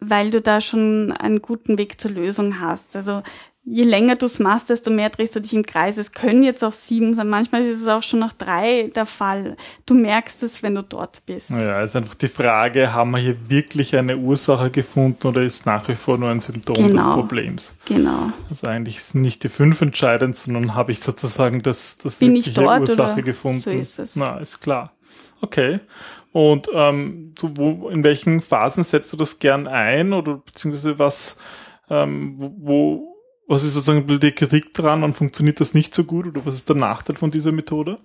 weil 0.00 0.30
du 0.30 0.40
da 0.40 0.60
schon 0.60 1.12
einen 1.12 1.42
guten 1.42 1.78
Weg 1.78 2.00
zur 2.00 2.10
Lösung 2.12 2.60
hast. 2.60 2.96
Also 2.96 3.22
je 3.66 3.84
länger 3.84 4.16
du 4.16 4.26
es 4.26 4.38
machst, 4.38 4.68
desto 4.68 4.90
mehr 4.90 5.08
drehst 5.08 5.34
du 5.34 5.40
dich 5.40 5.54
im 5.54 5.64
Kreis. 5.64 5.96
Es 5.96 6.12
können 6.12 6.42
jetzt 6.42 6.62
auch 6.62 6.72
sieben 6.72 7.14
sein. 7.14 7.28
Manchmal 7.28 7.62
ist 7.62 7.80
es 7.80 7.88
auch 7.88 8.02
schon 8.02 8.20
nach 8.20 8.34
drei 8.34 8.90
der 8.94 9.06
Fall. 9.06 9.56
Du 9.86 9.94
merkst 9.94 10.42
es, 10.42 10.62
wenn 10.62 10.74
du 10.74 10.82
dort 10.82 11.24
bist. 11.24 11.50
Ja, 11.50 11.80
es 11.80 11.90
ist 11.90 11.96
einfach 11.96 12.14
die 12.14 12.28
Frage, 12.28 12.92
haben 12.92 13.12
wir 13.12 13.18
hier 13.18 13.36
wirklich 13.48 13.96
eine 13.96 14.18
Ursache 14.18 14.70
gefunden 14.70 15.26
oder 15.26 15.42
ist 15.42 15.64
nach 15.66 15.88
wie 15.88 15.94
vor 15.94 16.18
nur 16.18 16.28
ein 16.28 16.40
Symptom 16.40 16.76
genau. 16.76 17.04
des 17.04 17.14
Problems? 17.14 17.74
Genau. 17.86 18.28
Also 18.50 18.66
eigentlich 18.66 19.02
sind 19.02 19.22
nicht 19.22 19.42
die 19.42 19.48
fünf 19.48 19.80
entscheidend, 19.80 20.36
sondern 20.36 20.74
habe 20.74 20.92
ich 20.92 21.00
sozusagen 21.00 21.62
das, 21.62 21.96
das 21.98 22.18
Bin 22.18 22.34
wirkliche 22.34 22.60
Ursache 22.60 23.22
gefunden. 23.22 23.60
So 23.60 23.70
ist 23.70 23.98
es. 23.98 24.16
Na, 24.16 24.36
ist 24.38 24.60
klar. 24.60 24.92
Okay. 25.40 25.80
Und 26.34 26.68
ähm, 26.74 27.32
du, 27.38 27.52
wo, 27.54 27.88
in 27.88 28.02
welchen 28.02 28.40
Phasen 28.40 28.82
setzt 28.82 29.12
du 29.12 29.16
das 29.16 29.38
gern 29.38 29.68
ein? 29.68 30.12
Oder 30.12 30.38
beziehungsweise 30.38 30.98
was, 30.98 31.38
ähm, 31.88 32.34
wo, 32.58 33.16
was 33.46 33.62
ist 33.62 33.74
sozusagen 33.74 34.18
die 34.18 34.32
Kritik 34.32 34.74
dran, 34.74 35.02
wann 35.02 35.14
funktioniert 35.14 35.60
das 35.60 35.74
nicht 35.74 35.94
so 35.94 36.02
gut? 36.02 36.26
Oder 36.26 36.44
was 36.44 36.56
ist 36.56 36.68
der 36.68 36.74
Nachteil 36.74 37.14
von 37.14 37.30
dieser 37.30 37.52
Methode? 37.52 37.98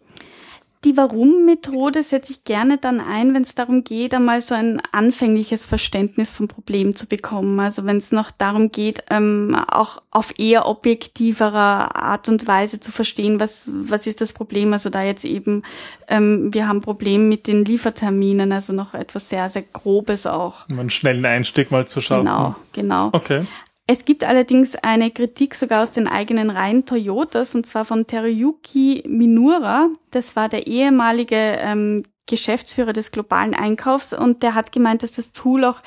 Die 0.86 0.96
Warum-Methode 0.96 2.04
setze 2.04 2.32
ich 2.32 2.46
gerne 2.46 2.78
dann 2.78 3.02
ein, 3.02 3.34
wenn 3.34 3.42
es 3.42 3.54
darum 3.54 3.84
geht, 3.84 4.14
einmal 4.14 4.42
so 4.42 4.56
ein 4.56 4.82
anfängliches 4.94 5.66
Verständnis 5.66 6.30
vom 6.30 6.48
Problem 6.48 6.96
zu 6.96 7.06
bekommen. 7.06 7.60
Also 7.60 7.86
wenn 7.86 7.98
es 7.98 8.14
noch 8.14 8.32
darum 8.32 8.72
geht, 8.72 9.04
ähm, 9.10 9.58
auch 9.70 10.02
auf 10.10 10.40
eher 10.40 10.68
objektiverer 10.68 11.98
Art 11.98 12.30
und 12.30 12.48
Weise 12.48 12.80
zu 12.80 12.94
verstehen, 12.94 13.42
was, 13.42 13.66
was 13.68 14.08
ist 14.08 14.22
das 14.22 14.32
Problem. 14.32 14.72
Also 14.72 14.90
da 14.90 15.04
jetzt 15.04 15.26
eben, 15.26 15.64
ähm, 16.08 16.54
wir 16.54 16.70
haben 16.70 16.80
Probleme 16.80 17.26
mit 17.26 17.48
den 17.48 17.66
Lieferterminen, 17.66 18.54
also 18.54 18.72
noch 18.72 18.94
etwas 18.94 19.28
sehr, 19.28 19.50
sehr 19.50 19.64
Grobes 19.64 20.26
auch. 20.26 20.70
Um 20.70 20.80
einen 20.80 20.90
schnellen 20.90 21.26
Einstieg 21.26 21.72
mal 21.72 21.90
zu 21.90 22.00
schaffen. 22.00 22.24
Genau, 22.24 22.56
genau. 22.72 23.10
Okay. 23.12 23.46
Es 23.91 24.05
gibt 24.05 24.24
allerdings 24.24 24.75
eine 24.75 25.10
Kritik 25.10 25.55
sogar 25.55 25.81
aus 25.81 25.89
den 25.89 26.08
eigenen 26.08 26.51
Reihen 26.51 26.86
Toyotas, 26.86 27.55
und 27.55 27.65
zwar 27.65 27.86
von 27.86 28.05
Teruyuki 28.05 29.01
Minura. 29.08 29.89
Das 30.12 30.36
war 30.36 30.48
der 30.48 30.67
ehemalige 30.67 31.58
ähm, 31.60 32.03
Geschäftsführer 32.27 32.93
des 32.93 33.10
globalen 33.10 33.55
Einkaufs 33.55 34.13
und 34.13 34.43
der 34.43 34.53
hat 34.53 34.72
gemeint, 34.72 35.01
dass 35.01 35.13
das 35.13 35.31
Tool 35.31 35.65
auch 35.65 35.81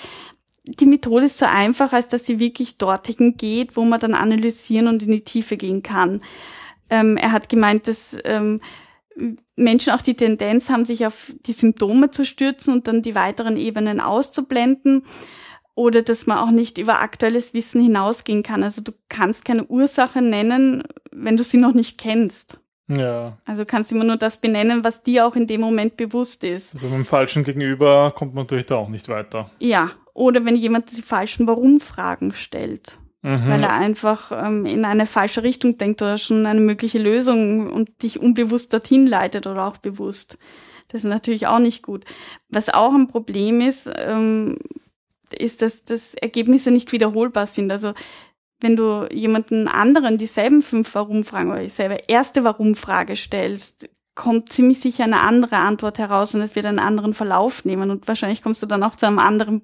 die 0.65 0.87
Methode 0.87 1.27
ist 1.27 1.39
so 1.39 1.47
einfach, 1.47 1.93
als 1.93 2.09
dass 2.09 2.27
sie 2.27 2.41
wirklich 2.41 2.77
dorthin 2.77 3.37
geht, 3.37 3.77
wo 3.77 3.85
man 3.85 4.01
dann 4.01 4.15
analysieren 4.15 4.89
und 4.89 5.05
in 5.05 5.13
die 5.13 5.23
Tiefe 5.23 5.57
gehen 5.57 5.85
kann. 5.85 6.23
Ähm, 6.91 7.17
er 7.17 7.31
hat 7.31 7.49
gemeint, 7.49 7.87
dass 7.87 8.19
ähm, 8.25 8.59
Menschen 9.55 9.93
auch 9.93 10.03
die 10.03 10.15
Tendenz 10.15 10.71
haben, 10.71 10.87
sich 10.87 11.07
auf 11.07 11.33
die 11.47 11.53
Symptome 11.53 12.11
zu 12.11 12.25
stürzen 12.25 12.75
und 12.75 12.89
dann 12.89 13.01
die 13.01 13.15
weiteren 13.15 13.57
Ebenen 13.57 14.01
auszublenden 14.01 15.05
oder 15.75 16.03
dass 16.03 16.27
man 16.27 16.39
auch 16.39 16.51
nicht 16.51 16.79
über 16.79 17.01
aktuelles 17.01 17.55
Wissen 17.55 17.83
hinausgehen 17.83 18.43
kann. 18.43 18.63
Also 18.63 18.83
du 18.83 18.93
kannst 19.09 19.45
keine 19.45 19.65
Ursache 19.65 20.21
nennen, 20.21 20.85
wenn 21.11 21.37
du 21.37 21.43
sie 21.43 21.57
noch 21.57 21.75
nicht 21.75 21.99
kennst. 21.99 22.59
Ja. 22.89 23.39
Also 23.45 23.65
kannst 23.65 23.93
immer 23.93 24.05
nur 24.05 24.17
das 24.17 24.37
benennen, 24.37 24.85
was 24.85 25.03
dir 25.03 25.27
auch 25.27 25.37
in 25.37 25.47
dem 25.47 25.61
Moment 25.61 25.97
bewusst 25.97 26.45
ist. 26.45 26.75
Also 26.75 26.87
mit 26.87 26.97
dem 26.97 27.05
falschen 27.05 27.45
Gegenüber 27.45 28.13
kommt 28.15 28.35
man 28.35 28.45
natürlich 28.45 28.67
da 28.67 28.77
auch 28.77 28.89
nicht 28.89 29.09
weiter. 29.09 29.51
Ja. 29.59 29.91
Oder 30.15 30.45
wenn 30.45 30.57
jemand 30.57 30.95
die 30.95 31.01
falschen 31.01 31.47
Warum-Fragen 31.47 32.33
stellt. 32.33 32.99
Mhm. 33.23 33.49
Weil 33.49 33.63
er 33.63 33.73
einfach 33.73 34.33
ähm, 34.33 34.67
in 34.67 34.85
eine 34.85 35.07
falsche 35.07 35.43
Richtung 35.43 35.79
denkt 35.79 36.03
oder 36.03 36.19
schon 36.19 36.45
eine 36.45 36.61
mögliche 36.61 36.99
Lösung 36.99 37.71
und 37.71 38.03
dich 38.03 38.21
unbewusst 38.21 38.73
dorthin 38.73 39.07
leitet 39.07 39.47
oder 39.47 39.67
auch 39.67 39.79
bewusst. 39.79 40.39
Das 40.89 41.05
ist 41.05 41.09
natürlich 41.09 41.47
auch 41.47 41.61
nicht 41.61 41.83
gut. 41.83 42.05
Was 42.51 42.69
auch 42.69 42.93
ein 42.93 43.09
Problem 43.09 43.61
ist, 43.61 43.91
ähm, 43.97 44.59
ist, 45.35 45.63
dass, 45.63 45.85
dass 45.85 46.15
Ergebnisse 46.15 46.71
nicht 46.71 46.93
wiederholbar 46.93 47.47
sind. 47.47 47.71
Also 47.71 47.95
wenn 48.61 48.77
du 48.77 49.07
jemanden 49.13 49.69
anderen 49.69 50.19
dieselben 50.19 50.63
fünf 50.63 50.95
Warum-Fragen 50.95 51.51
oder 51.51 51.61
dieselbe 51.61 51.99
erste 52.07 52.45
Warum-Frage 52.45 53.17
stellst, 53.17 53.89
kommt 54.15 54.53
ziemlich 54.53 54.79
sicher 54.81 55.05
eine 55.05 55.21
andere 55.21 55.57
Antwort 55.57 55.99
heraus 55.99 56.35
und 56.35 56.43
es 56.43 56.55
wird 56.55 56.67
einen 56.67 56.79
anderen 56.79 57.15
Verlauf 57.15 57.65
nehmen 57.65 57.91
und 57.91 58.07
wahrscheinlich 58.07 58.43
kommst 58.43 58.63
du 58.63 58.67
dann 58.67 58.83
auch 58.83 58.95
zu 58.95 59.07
einem 59.07 59.19
anderen 59.19 59.63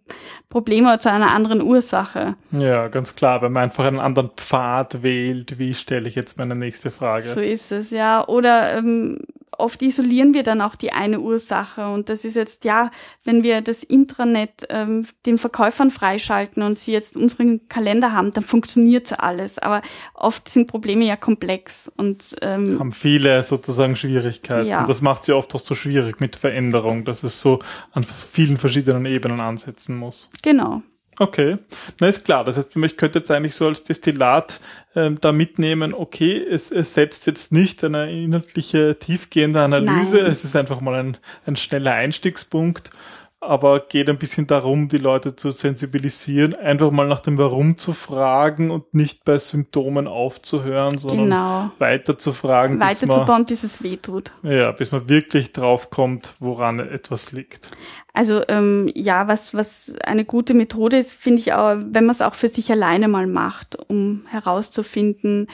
Problem 0.49 0.85
oder 0.85 0.99
zu 0.99 1.13
einer 1.13 1.33
anderen 1.33 1.61
Ursache. 1.61 2.35
Ja, 2.51 2.89
ganz 2.89 3.15
klar, 3.15 3.43
wenn 3.43 3.53
man 3.53 3.65
einfach 3.65 3.85
einen 3.85 4.01
anderen 4.01 4.31
Pfad 4.37 5.03
wählt, 5.03 5.59
wie 5.59 5.75
stelle 5.75 6.09
ich 6.09 6.15
jetzt 6.15 6.39
meine 6.39 6.57
nächste 6.57 6.91
Frage? 6.91 7.29
So 7.29 7.41
ist 7.41 7.73
es, 7.73 7.91
ja. 7.91 8.27
Oder 8.27 8.79
ähm, 8.79 9.19
oft 9.59 9.83
isolieren 9.83 10.35
wir 10.35 10.43
dann 10.43 10.61
auch 10.61 10.77
die 10.77 10.93
eine 10.93 11.21
Ursache. 11.21 11.89
Und 11.89 12.09
das 12.09 12.25
ist 12.25 12.37
jetzt, 12.37 12.65
ja, 12.65 12.91
wenn 13.25 13.43
wir 13.43 13.61
das 13.61 13.83
Intranet 13.83 14.67
ähm, 14.71 15.07
den 15.27 15.39
Verkäufern 15.39 15.91
freischalten 15.91 16.63
und 16.63 16.79
sie 16.79 16.93
jetzt 16.93 17.17
unseren 17.17 17.69
Kalender 17.69 18.13
haben, 18.13 18.33
dann 18.33 18.45
funktioniert 18.45 19.19
alles. 19.21 19.59
Aber 19.59 19.83
oft 20.15 20.49
sind 20.49 20.67
Probleme 20.67 21.05
ja 21.05 21.17
komplex 21.17 21.91
und 21.97 22.37
ähm, 22.43 22.79
haben 22.79 22.93
viele 22.93 23.43
sozusagen 23.43 23.97
Schwierigkeiten. 23.97 24.69
Ja. 24.69 24.87
Das 24.87 25.03
macht 25.03 25.25
sie 25.25 25.33
oft 25.33 25.55
auch 25.55 25.61
so 25.61 25.75
schwierig 25.75 26.21
mit 26.21 26.37
Veränderung, 26.37 27.05
dass 27.05 27.23
es 27.23 27.41
so 27.41 27.59
an 27.93 28.05
vielen 28.05 28.57
verschiedenen 28.57 29.07
Ebenen 29.07 29.41
ansetzen 29.41 29.97
muss. 29.97 30.29
Genau. 30.43 30.83
Okay, 31.21 31.59
na 32.01 32.09
ist 32.09 32.25
klar. 32.25 32.45
Das 32.45 32.57
heißt, 32.57 32.77
ich 32.77 32.97
könnte 32.97 33.19
jetzt 33.19 33.31
eigentlich 33.31 33.55
so 33.55 33.67
als 33.67 33.83
Destillat 33.83 34.61
ähm, 34.95 35.19
da 35.21 35.33
mitnehmen, 35.33 35.93
okay, 35.93 36.41
es, 36.49 36.71
es 36.71 36.95
setzt 36.95 37.27
jetzt 37.27 37.53
nicht 37.53 37.83
eine 37.83 38.11
inhaltliche, 38.11 38.99
tiefgehende 38.99 39.61
Analyse, 39.61 40.17
Nein. 40.19 40.27
es 40.27 40.45
ist 40.45 40.55
einfach 40.55 40.81
mal 40.81 40.95
ein, 40.95 41.17
ein 41.47 41.57
schneller 41.57 41.93
Einstiegspunkt 41.93 42.91
aber 43.41 43.81
geht 43.81 44.09
ein 44.09 44.19
bisschen 44.19 44.47
darum, 44.47 44.89
die 44.89 44.99
Leute 44.99 45.37
zu 45.37 45.53
sensibilisieren, 45.53 46.55
einfach 46.55 46.91
mal 46.91 47.07
nach 47.07 47.21
dem 47.21 47.39
Warum 47.39 47.77
zu 47.79 47.93
fragen 47.93 48.71
und 48.71 48.93
nicht 48.95 49.25
bei 49.25 49.39
Symptomen 49.39 50.09
aufzuhören, 50.09 50.99
sondern 50.99 51.25
genau. 51.25 51.71
weiter 51.79 52.19
zu 52.19 52.33
fragen. 52.33 52.81
Weiter 52.81 53.07
bis 53.07 53.15
zu 53.15 53.25
bauen, 53.25 53.45
bis 53.45 53.63
es 53.63 53.83
weh 53.83 53.97
tut. 53.97 54.33
Ja, 54.43 54.73
bis 54.73 54.91
man 54.91 55.09
wirklich 55.09 55.53
drauf 55.53 55.91
kommt, 55.91 56.35
woran 56.41 56.81
etwas 56.81 57.31
liegt. 57.31 57.71
Also 58.13 58.43
ähm, 58.49 58.91
ja, 58.95 59.29
was, 59.29 59.55
was 59.55 59.95
eine 60.05 60.25
gute 60.25 60.55
Methode 60.55 60.99
ist, 60.99 61.13
finde 61.13 61.41
ich 61.41 61.53
auch, 61.53 61.77
wenn 61.77 62.07
man 62.07 62.15
es 62.15 62.23
auch 62.23 62.35
für 62.35 62.49
sich 62.49 62.73
alleine 62.73 63.07
mal 63.07 63.29
macht, 63.29 63.79
um 63.89 64.25
herauszufinden, 64.29 65.47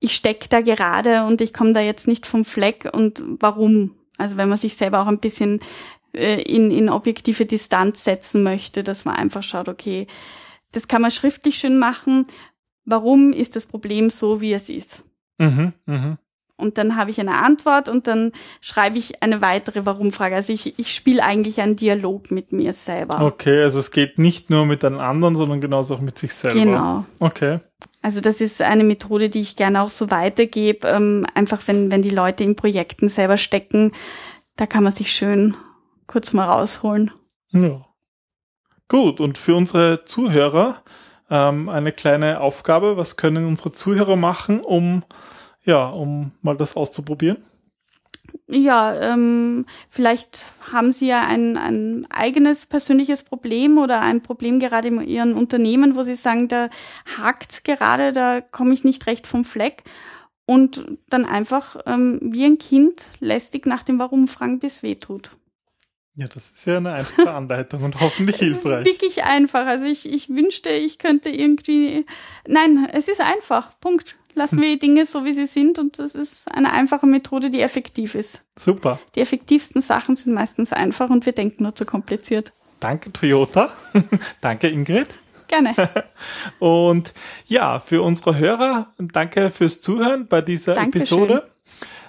ich 0.00 0.14
stecke 0.14 0.48
da 0.48 0.60
gerade 0.60 1.24
und 1.24 1.40
ich 1.40 1.52
komme 1.52 1.72
da 1.72 1.80
jetzt 1.80 2.08
nicht 2.08 2.26
vom 2.26 2.44
Fleck 2.44 2.88
und 2.92 3.22
warum. 3.38 3.94
Also 4.18 4.36
wenn 4.36 4.48
man 4.48 4.58
sich 4.58 4.76
selber 4.76 5.00
auch 5.00 5.06
ein 5.06 5.18
bisschen 5.18 5.60
äh, 6.14 6.42
in, 6.42 6.70
in 6.70 6.88
objektive 6.88 7.46
Distanz 7.46 8.04
setzen 8.04 8.42
möchte, 8.42 8.82
dass 8.82 9.04
man 9.04 9.16
einfach 9.16 9.42
schaut, 9.42 9.68
okay, 9.68 10.06
das 10.72 10.88
kann 10.88 11.02
man 11.02 11.10
schriftlich 11.10 11.58
schön 11.58 11.78
machen. 11.78 12.26
Warum 12.84 13.32
ist 13.32 13.56
das 13.56 13.66
Problem 13.66 14.10
so, 14.10 14.40
wie 14.40 14.52
es 14.52 14.68
ist? 14.68 15.04
Mhm, 15.38 15.72
mh. 15.86 16.18
Und 16.60 16.76
dann 16.76 16.96
habe 16.96 17.10
ich 17.10 17.18
eine 17.18 17.38
Antwort 17.38 17.88
und 17.88 18.06
dann 18.06 18.32
schreibe 18.60 18.98
ich 18.98 19.22
eine 19.22 19.40
weitere 19.40 19.86
Warum-Frage. 19.86 20.36
Also 20.36 20.52
ich, 20.52 20.78
ich 20.78 20.94
spiele 20.94 21.22
eigentlich 21.24 21.60
einen 21.60 21.76
Dialog 21.76 22.30
mit 22.30 22.52
mir 22.52 22.74
selber. 22.74 23.22
Okay, 23.22 23.62
also 23.62 23.78
es 23.78 23.90
geht 23.90 24.18
nicht 24.18 24.50
nur 24.50 24.66
mit 24.66 24.82
den 24.82 24.98
anderen, 24.98 25.34
sondern 25.34 25.60
genauso 25.60 25.94
auch 25.94 26.00
mit 26.00 26.18
sich 26.18 26.34
selber. 26.34 26.60
Genau. 26.60 27.06
Okay. 27.18 27.60
Also 28.02 28.20
das 28.20 28.40
ist 28.40 28.60
eine 28.60 28.84
Methode, 28.84 29.30
die 29.30 29.40
ich 29.40 29.56
gerne 29.56 29.80
auch 29.80 29.88
so 29.88 30.10
weitergebe. 30.10 30.86
Ähm, 30.86 31.26
einfach 31.34 31.60
wenn, 31.66 31.90
wenn 31.90 32.02
die 32.02 32.10
Leute 32.10 32.44
in 32.44 32.56
Projekten 32.56 33.08
selber 33.08 33.38
stecken, 33.38 33.92
da 34.56 34.66
kann 34.66 34.84
man 34.84 34.92
sich 34.92 35.12
schön 35.12 35.54
kurz 36.10 36.32
mal 36.32 36.46
rausholen. 36.46 37.12
Ja. 37.52 37.86
Gut, 38.88 39.20
und 39.20 39.38
für 39.38 39.54
unsere 39.54 40.04
Zuhörer 40.04 40.82
ähm, 41.30 41.68
eine 41.68 41.92
kleine 41.92 42.40
Aufgabe. 42.40 42.96
Was 42.96 43.16
können 43.16 43.46
unsere 43.46 43.70
Zuhörer 43.70 44.16
machen, 44.16 44.60
um, 44.60 45.04
ja, 45.64 45.88
um 45.88 46.32
mal 46.42 46.56
das 46.56 46.76
auszuprobieren? 46.76 47.36
Ja, 48.48 49.12
ähm, 49.12 49.66
vielleicht 49.88 50.40
haben 50.72 50.90
Sie 50.90 51.06
ja 51.06 51.24
ein, 51.24 51.56
ein 51.56 52.06
eigenes 52.10 52.66
persönliches 52.66 53.22
Problem 53.22 53.78
oder 53.78 54.00
ein 54.00 54.20
Problem 54.20 54.58
gerade 54.58 54.88
in 54.88 55.00
Ihrem 55.06 55.38
Unternehmen, 55.38 55.94
wo 55.94 56.02
Sie 56.02 56.16
sagen, 56.16 56.48
da 56.48 56.70
hakt's 57.20 57.62
gerade, 57.62 58.12
da 58.12 58.40
komme 58.40 58.74
ich 58.74 58.82
nicht 58.82 59.06
recht 59.06 59.28
vom 59.28 59.44
Fleck. 59.44 59.84
Und 60.44 60.98
dann 61.08 61.24
einfach 61.24 61.76
ähm, 61.86 62.18
wie 62.20 62.44
ein 62.44 62.58
Kind 62.58 63.04
lästig 63.20 63.66
nach 63.66 63.84
dem 63.84 64.00
Warum 64.00 64.26
fragen, 64.26 64.58
bis 64.58 64.82
weh 64.82 64.96
tut. 64.96 65.30
Ja, 66.20 66.28
das 66.28 66.50
ist 66.50 66.66
ja 66.66 66.76
eine 66.76 66.92
einfache 66.92 67.32
Anleitung 67.32 67.82
und 67.82 67.98
hoffentlich 67.98 68.36
hilfreich. 68.36 68.72
Es 68.72 68.80
ist 68.80 68.84
wirklich 68.84 69.24
einfach. 69.24 69.66
Also 69.66 69.86
ich, 69.86 70.06
ich 70.06 70.28
wünschte, 70.28 70.68
ich 70.68 70.98
könnte 70.98 71.30
irgendwie. 71.30 72.04
Nein, 72.46 72.86
es 72.92 73.08
ist 73.08 73.22
einfach. 73.22 73.72
Punkt. 73.80 74.16
Lassen 74.34 74.60
wir 74.60 74.68
die 74.68 74.78
Dinge 74.86 75.06
so, 75.06 75.24
wie 75.24 75.32
sie 75.32 75.46
sind 75.46 75.78
und 75.78 75.98
das 75.98 76.14
ist 76.14 76.52
eine 76.52 76.74
einfache 76.74 77.06
Methode, 77.06 77.48
die 77.48 77.62
effektiv 77.62 78.14
ist. 78.14 78.42
Super. 78.58 78.98
Die 79.14 79.20
effektivsten 79.20 79.80
Sachen 79.80 80.14
sind 80.14 80.34
meistens 80.34 80.74
einfach 80.74 81.08
und 81.08 81.24
wir 81.24 81.32
denken 81.32 81.62
nur 81.62 81.74
zu 81.74 81.86
kompliziert. 81.86 82.52
Danke, 82.80 83.10
Toyota. 83.12 83.70
danke, 84.42 84.68
Ingrid. 84.68 85.08
Gerne. 85.48 85.74
und 86.58 87.14
ja, 87.46 87.80
für 87.80 88.02
unsere 88.02 88.36
Hörer, 88.36 88.92
danke 88.98 89.48
fürs 89.48 89.80
Zuhören 89.80 90.28
bei 90.28 90.42
dieser 90.42 90.74
Dankeschön. 90.74 91.22
Episode. 91.22 91.50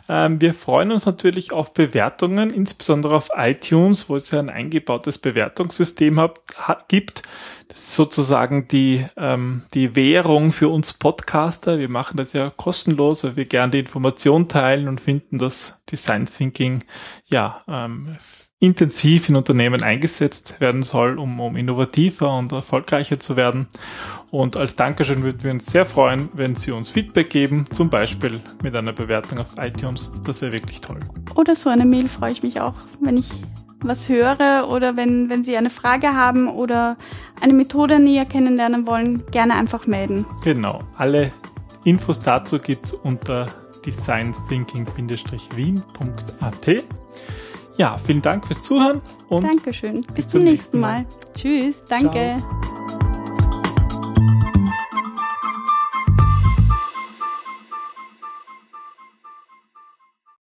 Ähm, 0.10 0.42
wir 0.42 0.54
freuen 0.54 0.92
uns 0.92 1.06
natürlich 1.06 1.52
auf 1.52 1.74
Bewertungen, 1.74 2.54
insbesondere 2.54 3.16
auf 3.16 3.30
iTunes, 3.36 4.10
wo 4.10 4.16
es 4.16 4.32
ja 4.32 4.40
ein 4.40 4.50
eingebautes 4.50 5.20
Bewertungssystem 5.20 6.20
hat, 6.20 6.40
hat, 6.56 6.90
gibt. 6.90 7.24
Das 7.68 7.80
ist 7.80 7.94
sozusagen 7.94 8.68
die, 8.68 9.06
ähm, 9.16 9.64
die 9.74 9.96
Währung 9.96 10.52
für 10.52 10.70
uns 10.70 10.94
Podcaster. 10.94 11.80
Wir 11.80 11.90
machen 11.90 12.18
das 12.18 12.34
ja 12.34 12.50
kostenlos, 12.50 13.24
weil 13.24 13.36
wir 13.36 13.46
gerne 13.46 13.72
die 13.72 13.80
Information 13.80 14.48
teilen 14.48 14.88
und 14.88 15.00
finden, 15.00 15.38
dass 15.38 15.82
Design 15.90 16.26
Thinking 16.26 16.84
ja 17.26 17.64
ähm, 17.68 18.18
intensiv 18.62 19.28
in 19.28 19.36
Unternehmen 19.36 19.82
eingesetzt 19.82 20.56
werden 20.60 20.84
soll, 20.84 21.18
um, 21.18 21.40
um 21.40 21.56
innovativer 21.56 22.38
und 22.38 22.52
erfolgreicher 22.52 23.20
zu 23.20 23.36
werden. 23.36 23.68
Und 24.30 24.56
als 24.56 24.76
Dankeschön 24.76 25.24
würden 25.24 25.44
wir 25.44 25.50
uns 25.52 25.66
sehr 25.66 25.86
freuen, 25.86 26.30
wenn 26.36 26.56
Sie 26.56 26.72
uns 26.72 26.92
Feedback 26.92 27.32
geben, 27.32 27.66
zum 27.72 27.90
Beispiel 27.90 28.40
mit 28.62 28.76
einer 28.76 28.94
Bewertung 28.94 29.40
auf 29.40 29.56
iTunes. 29.58 30.12
Das 30.26 30.44
wäre 30.44 30.54
wirklich 30.54 30.80
toll. 30.80 31.00
Oder 31.36 31.56
so 31.56 31.72
eine 31.72 31.86
Mail 31.86 32.08
freue 32.08 32.34
ich 32.34 32.44
mich 32.44 32.62
auch, 32.62 32.76
wenn 33.00 33.18
ich 33.18 33.32
was 33.82 34.10
höre 34.10 34.68
oder 34.70 34.96
wenn, 34.96 35.32
wenn 35.32 35.44
Sie 35.44 35.58
eine 35.58 35.72
Frage 35.72 36.14
haben 36.14 36.48
oder 36.48 36.98
eine 37.42 37.54
Methode 37.54 38.00
näher 38.00 38.26
kennenlernen 38.26 38.86
wollen, 38.86 39.24
gerne 39.32 39.56
einfach 39.56 39.88
melden. 39.88 40.28
Genau. 40.44 40.84
Alle 40.98 41.32
Infos 41.84 42.22
dazu 42.22 42.60
gibt 42.60 42.86
es 42.86 42.94
unter 42.94 43.48
designthinking-wien.at. 43.88 46.84
Ja, 47.78 47.98
vielen 47.98 48.22
Dank 48.22 48.46
fürs 48.46 48.62
Zuhören 48.64 49.02
und 49.30 49.44
Dankeschön. 49.44 50.02
Bis, 50.02 50.16
bis 50.16 50.28
zum 50.28 50.44
nächsten 50.44 50.80
Mal. 50.80 51.04
Mal. 51.04 51.06
Tschüss, 51.34 51.84
danke. 51.88 52.36
Ciao. 52.38 52.71